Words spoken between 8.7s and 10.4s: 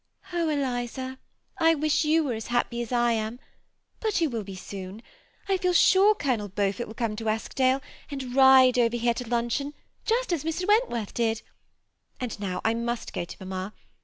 over here to luncheon, just